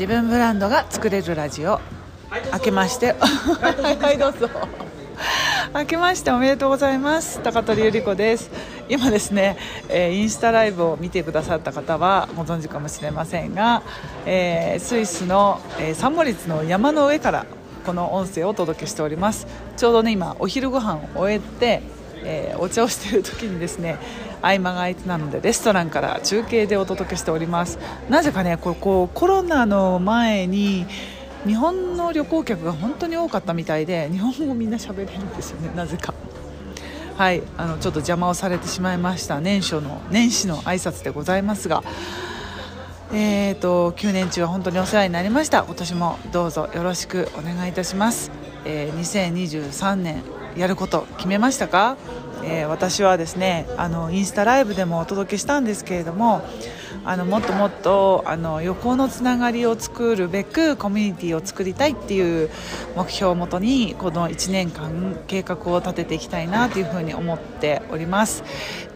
[0.00, 1.78] 自分ブランドが作れるラジオ。
[2.54, 3.12] 明けまして。
[3.12, 4.48] はいどうぞ。
[5.74, 7.38] 明けましておめでとうございます。
[7.42, 8.50] 高取ゆり子です。
[8.88, 9.58] 今ですね、
[9.90, 13.82] えー、インスタライブを見てくださった方はご存知かもしれませんが、
[14.24, 17.44] えー、スイスの、えー、サンモリッツの山の上から
[17.84, 19.46] この音声をお届けしております。
[19.76, 21.82] ちょうどね今お昼ご飯を終えて、
[22.24, 23.98] えー、お茶をしている時にですね
[24.42, 27.78] 合間が空いてなのでレストランから中継でお届けしております。
[28.08, 30.86] なぜかねここコロナの前に
[31.46, 36.14] 日本の旅行客が本当に多かったみたいで日本語みんな喋れるんですよねなぜか。
[37.16, 41.82] はいあのちょっと邪魔をされてしまいました年初の年始の挨拶でございますが。
[43.12, 45.64] えーと、9年中は本当にお世話になりました。
[45.64, 48.30] 今年もどうぞよろしくお願いいたします、
[48.64, 50.22] えー、2023年
[50.56, 51.96] やること決めましたか、
[52.44, 56.42] えー、私はですねあのインスタライブでもお届けしたんですけれども
[57.04, 62.50] あのもっともっとあの横のつながりを作るべくコミュニティを作りたいっていう
[62.94, 68.44] 目標をもとにこの1年間計画を立てていきたいなというふうに思っております。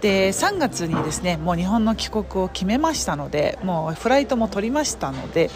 [0.01, 5.51] で3月にですねもう日本の帰国を決めましたのでもうフライトも取りましたので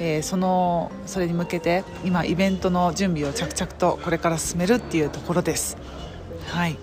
[0.00, 5.76] えー、そのそれに向けて今イベントの準備を着々とこれから進めるっていうところです。
[6.48, 6.78] はい。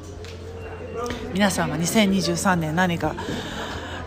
[1.33, 3.15] 皆さんは2023年何か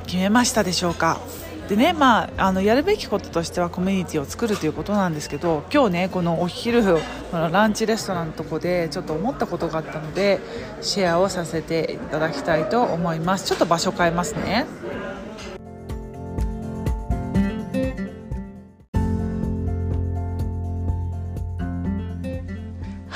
[0.07, 1.21] 決めましたでしょうか？
[1.69, 6.99] でねまあ、あのやるべきこととしてはコミュニティを作るということなんですけど今日ねこのお昼の
[7.31, 10.41] ランチレストランのとこでちょっと思ったことがあったので
[10.81, 13.45] シェアをさせていただきたいと思います。
[13.45, 14.65] ちょっと場所変えますね。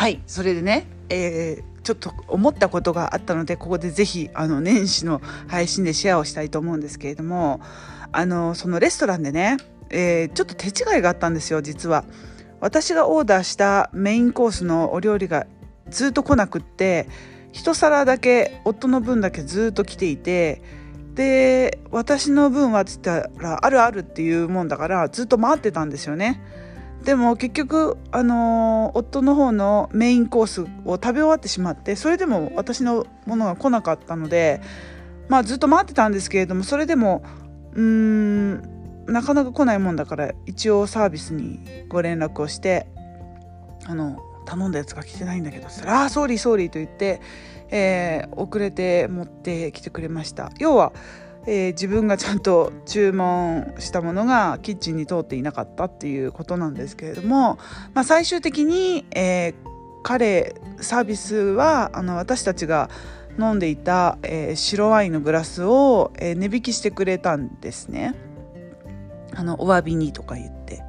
[0.02, 7.60] はいそれでね、えーちょっと思ったことがあったのでここでぜひあの年始の配信でシェアをしたいと思うんですけれども
[8.12, 9.56] あのそのレストランでね、
[9.90, 12.04] えー、ちょっと手違いがあったんですよ実は。
[12.60, 15.48] 私がオーダーしたメインコースのお料理が
[15.90, 17.08] ずっと来なくって
[17.50, 20.62] 一皿だけ夫の分だけずっと来ていて
[21.14, 26.40] で私の分はっつったらあるあるっていうもんだからずっと待ってたんですよね。
[27.02, 34.60] でも結局、あのー、夫の方のメインコースを食べ終わってしまってそれでも私のものが来なかったので、
[35.28, 37.22] まあ、ずっと待ってたんですけれどもそれでも
[37.74, 38.72] うーん
[39.06, 42.86] なかなか来ないもんだから一応サービスにご連絡をして
[43.86, 47.20] あの頼んだやつが来てないんだけどそしたら「ああソーリーソーリー」と言って、
[47.70, 50.50] えー、遅れて持ってきてくれました。
[50.58, 50.92] 要は
[51.46, 57.58] えー、自分がちゃんと注文したものがキッチンに通っていなかったっていうことなんですけれども、
[57.94, 59.54] まあ、最終的に、えー、
[60.02, 62.90] 彼サービスはあの私たちが
[63.38, 68.14] 飲んでいた、えー、白ワインのグラスを、えー、値引きしてくれたんですね。
[69.34, 70.84] あのお詫びにとか言って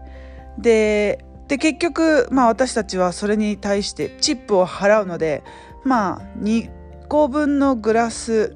[0.57, 5.43] でで結局、まあ、私たちはそれに対してチップを払うので
[5.85, 6.69] まあ2
[7.07, 8.55] 個分のグラス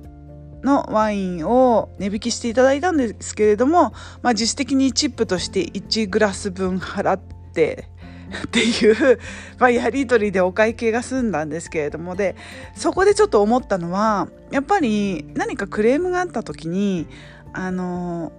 [0.64, 7.20] のワインを値引きしていただいたんですけれども、まあ、自主的にチップとして1グラス分払っ
[7.54, 7.90] て
[8.46, 9.20] っていう、
[9.58, 12.36] ま、やり取りでお会計が済んだんですけれどもで
[12.76, 17.08] そこでちょっと思ったのはやっぱり何かクレームがあった時に
[17.54, 18.32] あの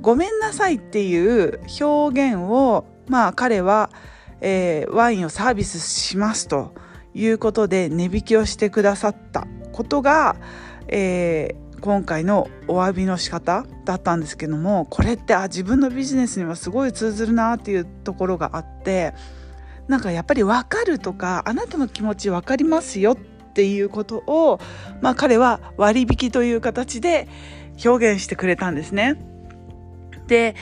[0.00, 3.90] ごめんなさいっていう表現をまあ彼は、
[4.40, 6.74] えー、ワインをサービスしますと
[7.14, 10.36] いうことで値引きをしてくださったことが
[10.88, 19.14] えー、今回のお詫びの仕方だったんですけどもこれってあ自分のビジネスにはすごい通ずるなっていうところがあって
[19.88, 24.58] なんかやっぱり分かるとかあなたの気持ち分かりますよっていうことを、
[25.02, 27.28] まあ、彼は割引という形で
[27.84, 29.16] 表現してくれたんですね。
[30.26, 30.54] で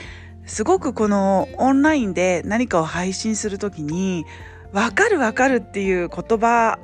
[0.45, 4.25] すごくこのオンラインで何かを配信する時に
[4.73, 6.77] 分かる分かるっていう言葉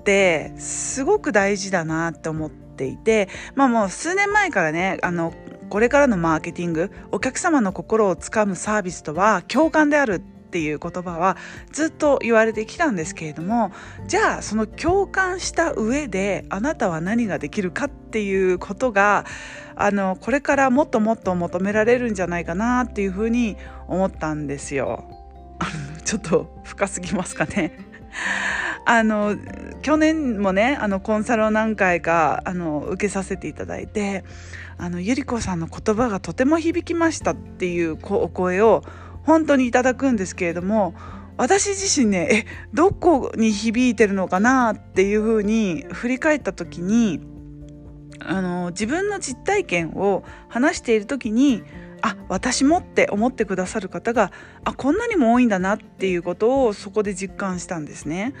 [0.00, 2.67] ってすごく大事だなって思って。
[2.78, 5.34] ていて、まあもう数年前からね、あの、
[5.68, 11.36] これからのマーケティング、お客様の心をつかむサービスとは共感であるっていう言葉は
[11.72, 13.70] ずっと言われてきたんですけれども
[14.06, 19.26] じゃあその共感した上であなたは何ができるかっていうことが
[19.76, 23.58] あのこれからもっともっと求められるんじゃないかなっていうふうに
[23.88, 25.04] 思ったんですよ。
[26.04, 27.78] ちょっと深すぎますかね。
[28.86, 29.36] あの
[29.82, 34.24] 去年もねあのコンサルを何回かあの受けさせていただいて
[34.76, 38.82] あのゆり子さんの言葉がとても響きましたっていうお声を
[39.24, 40.94] 本当にいただくんですけれども
[41.36, 47.20] 私自身ねえどこに響いてるのかなっていうふうに振り返った時に
[48.20, 51.62] あの自分の実体験を話している時に
[52.02, 54.32] あ私もって思ってくださる方が
[54.64, 58.34] あこんなにも多いんだなっていうことをそこで実感したんですね。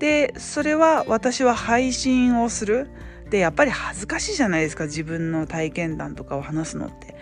[0.00, 2.88] でそれは私は配信をする
[3.28, 7.14] でやっぱり恥ずかしいじゃないですか自分の体験談とかを話すのって。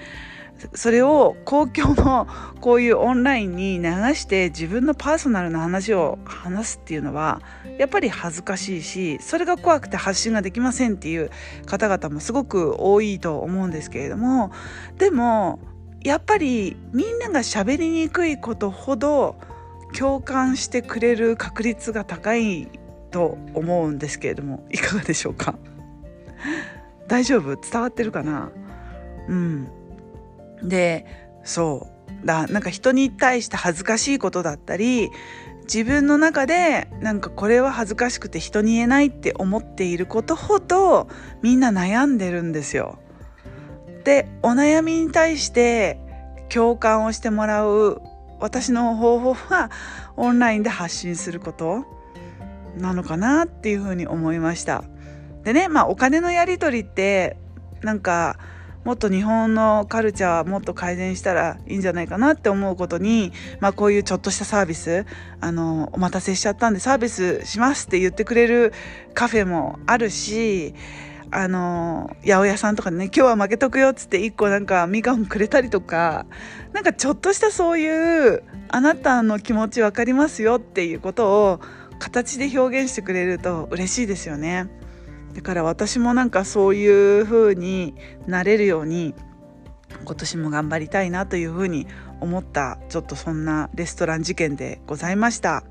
[0.75, 2.27] それを公共の
[2.61, 3.85] こういうオンラインに流
[4.15, 7.41] して自分のパーソナルな話を話すっていうのは
[7.79, 11.31] やっぱり恥ずかしいしそれが怖くて発信ができませんっていう
[11.67, 14.51] 方々もすごく多いと思うんですけれども
[14.97, 15.61] でも
[16.03, 19.37] やっぱりみんなが喋りにくいことほど
[19.97, 22.69] 共感してくれる確率が高い
[23.11, 25.55] と思うんですけれどもいかがでしょうか？
[27.07, 27.57] 大丈夫？
[27.57, 28.51] 伝わってるかな？
[29.29, 29.69] うん。
[30.63, 31.07] で
[31.45, 31.89] そ
[32.23, 32.27] う。
[32.27, 35.11] だなんか人に対して恥ずかしいことだったり
[35.63, 41.09] 自分の中でなんかこれは恥ずかしくて人に言えないって思っていることほど
[41.43, 42.99] みんな悩んでるんですよ。
[44.05, 46.01] でお悩みに対して
[46.49, 48.03] 共感をしてもらう
[48.41, 49.71] 私の方法は
[50.17, 51.85] オンラインで発信すること
[52.77, 54.85] なのかなっていうふうに思いました。
[55.45, 57.37] でねまあお金のやり取りって
[57.83, 58.39] なんか
[58.85, 65.05] もっと日本のカルチャーもっと改善したらいいんじゃないかなって思うことに、まあ、こういうちょっとしたサービス
[65.41, 68.73] あのお待たせしちゃったんでサービスしますって言ってくれる
[69.15, 70.75] カフェもあるし
[71.31, 76.27] あの八百屋さんとかね今日は負けとくよっつって1個なんかみかんくれたりとか
[76.73, 81.61] なんかちょっとしたそういうあなたの気持ち分かりますよっていうことを
[81.99, 84.71] 形で表現してくれると嬉しいですよね。
[85.35, 87.95] だから私もなんかそういう風に
[88.27, 89.15] なれるように
[90.05, 91.87] 今年も頑張りたいなというふうに
[92.21, 95.65] 思ったちょっとそんなレストラン事件でございました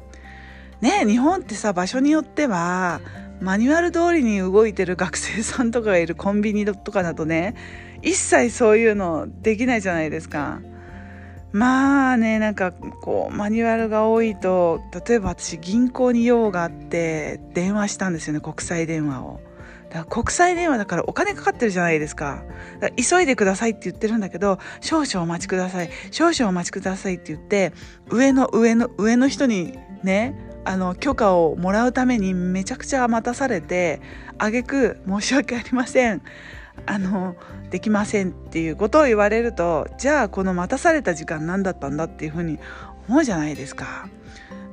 [0.81, 3.01] ね日本ってさ場所によっては
[3.41, 7.55] マニュアル通りに動いてる学生さんとかがいるコンビニとかだとね
[8.01, 10.59] 一切そういうのできないじゃないですか
[11.51, 19.39] まあねなんかこうマニュアルが多いと例えば私銀行に用があって電話したんですよね国際電話を
[19.89, 22.43] だから国際電話だからお金かかってるじゃないですか。
[22.81, 27.71] か急いでくださいって言ってるんだけど、少々お待ちください、少々お待ちくださいって言って、
[28.09, 30.35] 上の上の上の人にね、
[30.65, 34.01] あの許可をもらうためにめちゃくちゃ待たされて、
[34.37, 36.21] 挙句申し訳ありません。
[36.85, 37.35] あの
[37.71, 42.59] できませんっていうことを言われるとじゃあこの待たされた時間何だったんだっていうふうに
[43.09, 44.07] 思うじゃないですか。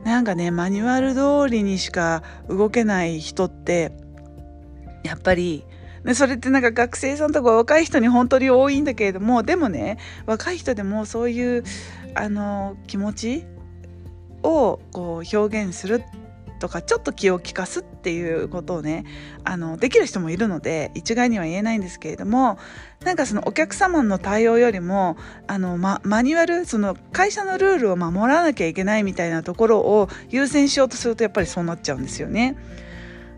[0.04, 3.92] なんかねマニュアル通りにしか動けない人って
[5.02, 5.64] やっぱり
[6.12, 9.96] それってなんか学生さんとか若い人に本当に多いんだけれどもでもね
[10.26, 11.64] 若い人でもそういう
[12.14, 13.46] あの気持ち
[14.44, 16.02] をこう表現する
[16.60, 19.04] とかちょっと気を利かすっていうことをね
[19.42, 22.58] あのできる人もいるので一概には言えないんですけれども
[23.04, 32.56] なんかそのお客様の対応よりもあの、ま、マニュアルその会社のルールを守らなきゃいけないみたいなところを優先しようとするとやっぱりそうなっちゃうんですよね。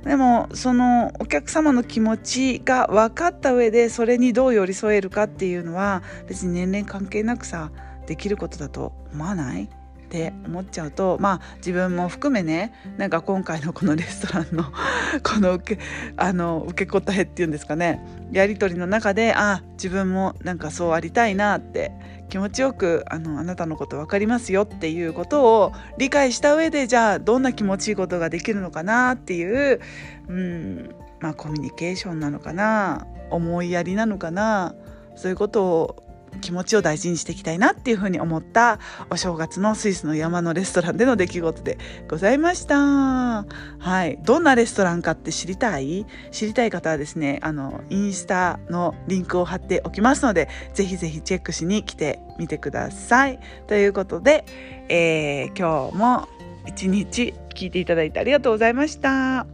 [0.05, 7.73] でもそのお客様の気持ちが分かった上でそれにどう寄り添えるかっていうのは別に年齢関係なくさ
[8.07, 9.69] できることだと思わない？
[10.07, 14.65] って思っちゃうとまあ自分も含めねなんか今回のこのレストランの
[15.23, 15.83] この受け
[16.17, 18.01] あの受け答えっていうんですかね
[18.31, 21.93] やり取りの中であ自分もなんかそうありたいなって
[22.29, 29.81] 気持ちよくあのあなたのこと分かりますよっていうことを理解した上でじゃあどんな気持ちいいことができるのかなっていう、
[30.29, 34.75] うんまあ、コミュニケーションなのかな思いやりなのかな
[35.17, 36.06] そういうことを
[36.37, 38.79] 気持ちを大事にしていきたいなっていうふうに思った
[39.11, 41.79] お正月のスイスの山のレストランでの出来事で
[42.09, 42.77] ございました。
[42.77, 44.19] はい。
[44.23, 46.07] どんなレストランかって知りたい？
[46.31, 53.39] 知りたい方はですね、あの、インスタのリンクを貼っておきますので、ぜひぜひチェックしに来てみてください。
[53.67, 54.45] ということで、
[54.89, 56.29] えー、今日も
[56.67, 59.47] 一日聞いていただいてありがとうございました。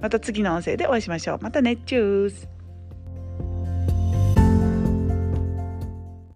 [0.00, 1.38] また次の音声でお会いしましょう。
[1.40, 2.48] またね、チュース